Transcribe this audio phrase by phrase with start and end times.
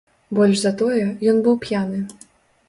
[0.37, 1.03] Больш за тое,
[1.33, 2.01] ён быў п'яны.